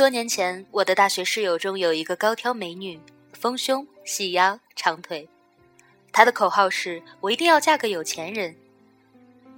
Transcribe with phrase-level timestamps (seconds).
[0.00, 2.98] 多年前，我的大学室友中有一个高挑美女，
[3.34, 5.28] 丰胸、细腰、长腿。
[6.10, 8.56] 她的口号是“我一定要嫁个有钱人”。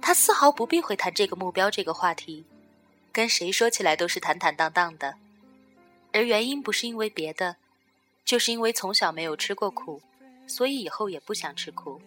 [0.03, 2.43] 她丝毫不避讳谈这个目标这个话题，
[3.13, 5.15] 跟谁说起来都是坦坦荡荡的。
[6.11, 7.55] 而原因不是因为别的，
[8.25, 10.01] 就是因为从小没有吃过苦，
[10.45, 12.01] 所以以后也不想吃苦。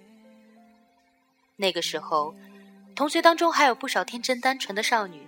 [1.57, 2.35] 那个时候，
[2.95, 5.27] 同学当中还有不少天真单纯的少女，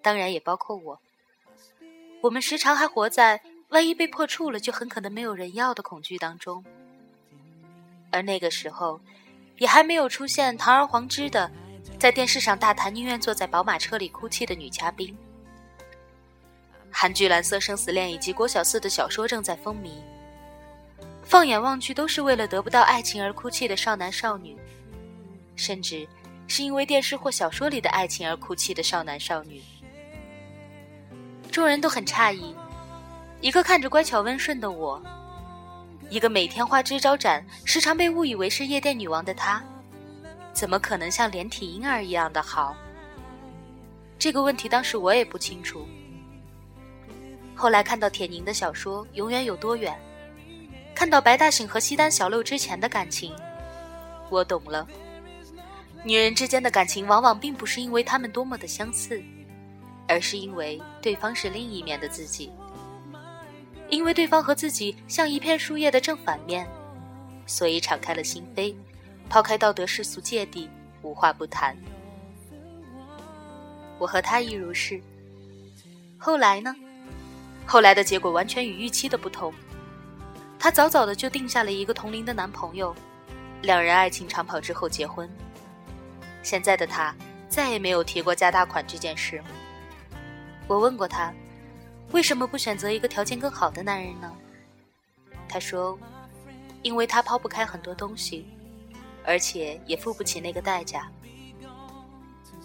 [0.00, 0.98] 当然也包括我。
[2.22, 6.62] 我们时常还活在万一被破处了就很可能没有人要的恐惧当中，
[8.10, 9.00] 而那个时候，
[9.58, 11.50] 也还没有出现堂而皇之的
[11.98, 15.16] 在电视上大谈宁愿坐在宝马车里哭泣的女嘉宾。
[16.90, 20.02] 韩剧《蓝色生死恋》以及郭小四的小说正在风靡，
[21.22, 24.56] 放眼望去都是为了得不到爱情而哭泣的少男少女，
[25.56, 26.06] 甚至
[26.48, 29.62] 是因为电视或小说里的爱情而哭泣的少男少女。
[31.50, 32.54] 众人都很诧异，
[33.40, 35.02] 一个看着乖巧温顺的我，
[36.08, 39.62] 一个每天花枝招展、时常被误以为是夜店女王的她，
[40.52, 42.76] 怎么可能像连体婴儿一样的好？
[44.18, 45.86] 这个问题当时我也不清楚。
[47.56, 49.92] 后来看到铁凝的小说《永远有多远》，
[50.94, 53.34] 看到白大醒和西单小六之前的感情，
[54.30, 54.86] 我懂了。
[56.04, 59.22] 女人之间的感情往往并不是因为她们多么的相似。
[60.10, 62.50] 而是因为对方是另一面的自己，
[63.88, 66.68] 因为对方和自己像一片树叶的正反面，
[67.46, 68.74] 所以敞开了心扉，
[69.28, 70.68] 抛开道德世俗芥蒂，
[71.02, 71.76] 无话不谈。
[74.00, 75.00] 我和他亦如是。
[76.18, 76.74] 后来呢？
[77.64, 79.54] 后来的结果完全与预期的不同。
[80.58, 82.92] 他早早的就定下了一个同龄的男朋友，
[83.62, 85.30] 两人爱情长跑之后结婚。
[86.42, 87.14] 现在的他
[87.48, 89.40] 再也没有提过加大款这件事。
[90.70, 91.34] 我问过他，
[92.12, 94.32] 为什么不选择一个条件更好的男人呢？
[95.48, 95.98] 他说，
[96.82, 98.46] 因为他抛不开很多东西，
[99.24, 101.10] 而且也付不起那个代价。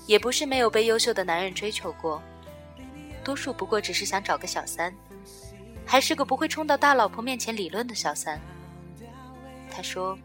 [0.06, 2.22] 也不是没有被优秀的男人追求过，
[3.24, 4.94] 多数不过只是想找个小三，
[5.84, 8.40] 还是个不会冲到大老婆面前理论的小三。
[9.72, 10.16] 他说，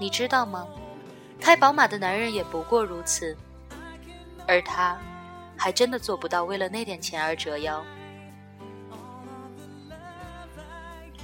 [0.00, 0.66] 你知道吗？
[1.38, 3.36] 开宝马的男人也不过如此，
[4.46, 4.98] 而他。
[5.58, 7.84] 还真的做不到为了那点钱而折腰。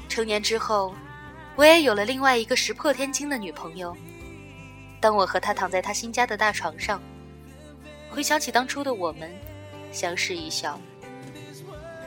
[0.08, 0.92] 成年之后，
[1.56, 3.96] 我也有了另外一个石破天惊的女朋友。
[5.00, 7.00] 当我和她躺在她新家的大床上，
[8.10, 9.32] 回想起当初的我们，
[9.92, 10.80] 相视一笑。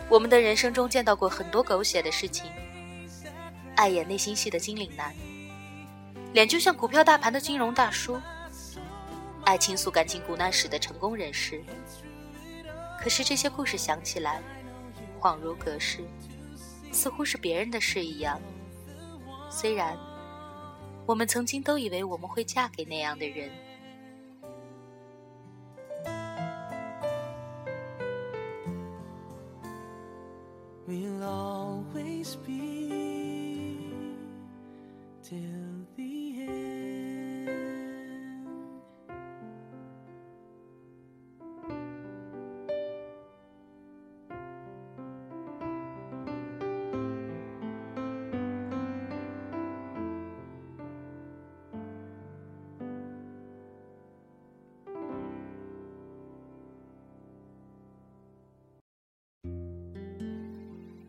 [0.09, 2.49] 我们的人生中见到过很多狗血的事情：
[3.75, 5.13] 爱演内心戏的金领男，
[6.33, 8.19] 脸就像股票大盘的金融大叔，
[9.43, 11.61] 爱倾诉感情苦难史的成功人士。
[12.99, 14.41] 可是这些故事想起来，
[15.19, 16.03] 恍如隔世，
[16.91, 18.41] 似乎是别人的事一样。
[19.49, 19.97] 虽然
[21.05, 23.49] 我们曾经都以为我们会嫁给那样的人。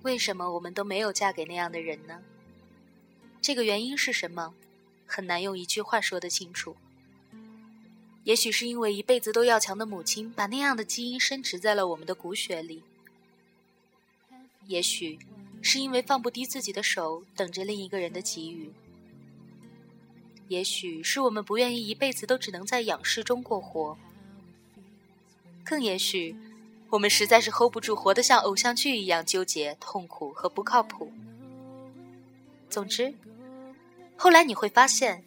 [0.03, 2.23] 为什么我们都没有嫁给那样的人呢？
[3.41, 4.55] 这个原因是什么？
[5.07, 6.77] 很难用一句话说得清楚。
[8.25, 12.83] 也许是因为一辈子都要强的母亲把那样的基因深植在了我们的骨血里；
[14.67, 15.19] 也许
[15.63, 18.71] 是因为放不低自己的手，等着另一个人的给予；
[20.49, 23.97] 也许是我们不愿意一辈子都只能在仰视中过活；
[25.65, 26.37] 更也许……
[26.91, 31.13] 我们实在是 hold 不住，活得像偶像剧一样纠结、痛苦和不靠谱。
[32.71, 33.15] 总之，
[34.17, 35.23] 后来你会发现，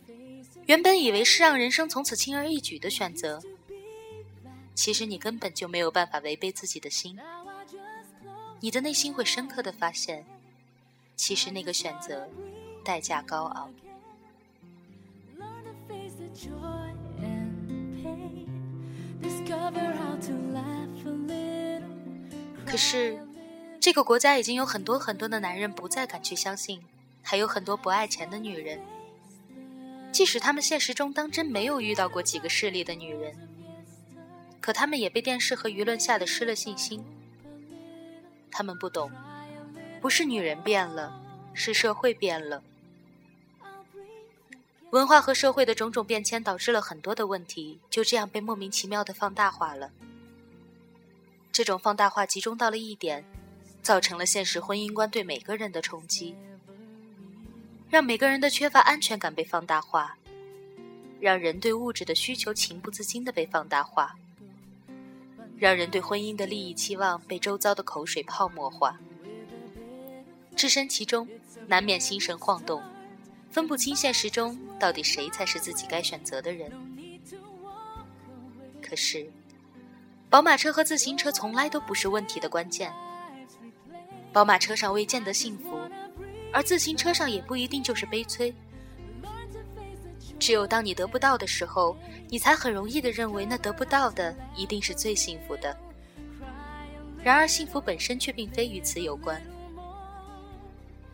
[0.66, 3.42] 原本以为是让人生从此轻而易举的选择，
[4.74, 7.20] 其实你根本就没有办法违背自己的心。
[8.60, 10.26] 你的内心会深刻的发现，
[11.16, 12.28] 其实那个选择
[12.84, 13.72] 代价高昂。
[22.72, 23.20] 可是，
[23.82, 26.82] 这个国家已经有很多很多的男人不再敢去相信，
[27.22, 28.80] 还有很多不爱钱的女人。
[30.14, 33.36] 即使他们现实中当真没有遇到过几个势利的女人，
[34.62, 37.04] 可他们也被电视和舆论吓得失了信心。
[38.50, 39.12] 他们不懂，
[40.00, 41.22] 不是女人变了，
[41.54, 42.64] 是社会变了。
[44.92, 49.92] 文化和社会的种种变迁导致了很多的问题，就这样被莫名其妙的放大化了。
[51.52, 53.24] 这种放大化集中到了一点，
[53.84, 56.36] 造成了现实婚姻观对每个人的冲击，
[57.90, 60.18] 让每个人的缺乏安全感被放大化，
[61.20, 64.16] 让人对物质的需求情不自禁的被放大化。
[65.58, 69.00] 让人对婚姻的利益期望被周遭的口水泡沫化，
[70.56, 71.28] 置身其中，
[71.68, 72.82] 难免心神晃动，
[73.52, 76.72] 分不清现实中到底谁才是自己该选择的人。
[78.82, 79.30] 可是，
[80.32, 82.90] 宝马车和自行车从来都不是问题的关键。
[84.32, 85.78] 宝马车上未见得幸福，
[86.54, 88.56] 而自行车上也不一定就是悲催。
[90.40, 91.98] 只有当你得不到的时候，
[92.30, 95.78] 你才很容易的认为那得不到的一定是最幸福的。
[97.22, 99.40] 然而，幸福本身却并非与此有关。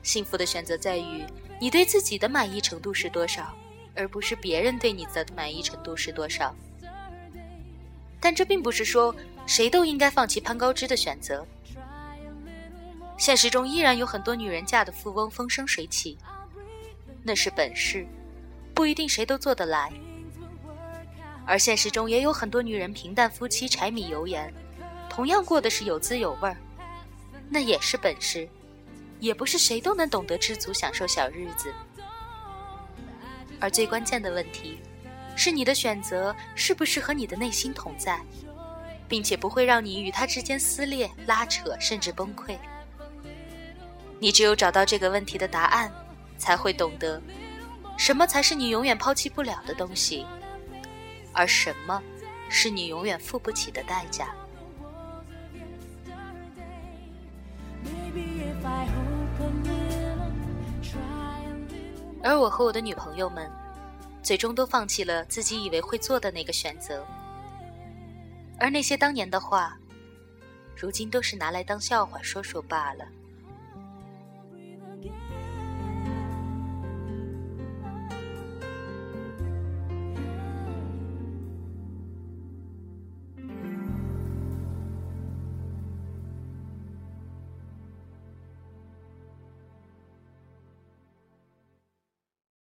[0.04, 1.26] 幸福的选择在于
[1.60, 3.52] 你对自己的满意程度是多少，
[3.96, 6.56] 而不是别人对你的满意程度是多少。
[8.20, 9.16] 但这并不是说
[9.46, 11.46] 谁都应该放弃攀高枝的选择。
[13.18, 16.18] 现实中依然有很多女人嫁的富翁风生水起，
[17.24, 18.06] 那是本事。
[18.74, 19.92] 不一定谁都做得来，
[21.48, 24.54] 而现实中也有很多女人平淡夫妻柴米油盐，
[25.10, 26.56] 同样过的是有滋有味儿，
[27.50, 28.48] 那也是本事，
[29.20, 31.74] 也不是谁都能懂得知足享受小日子。
[33.60, 34.80] 而最关键的问题，
[35.38, 38.20] 是你的选择是不是和你的内心同在，
[39.08, 42.58] 并且不会让你与他之间撕裂、拉扯，甚至崩溃。
[44.20, 45.92] 你只有找到这个问题的答案，
[46.40, 47.22] 才会懂得。
[47.98, 50.26] 什么才是你永远抛弃不了的东西，
[51.34, 52.02] 而什么
[52.50, 54.30] 是你永远付不起的代价？
[62.24, 63.50] 而我和我的女朋友们，
[64.28, 67.08] 最终都放弃了自己以为会做的那个选择，
[68.60, 69.80] 而那些当年的话，
[70.76, 73.06] 如今都是拿来当笑话说说罢了。